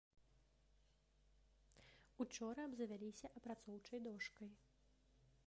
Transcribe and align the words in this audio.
Учора 2.25 2.61
абзавяліся 2.71 3.27
апрацоўчай 3.41 3.99
дошкай. 4.09 4.49